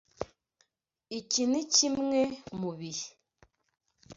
Iki 1.19 1.41
nikimwe 1.49 2.21
mubihe. 2.59 3.07